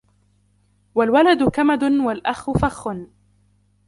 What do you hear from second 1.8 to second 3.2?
وَالْأَخُ فَخٌّ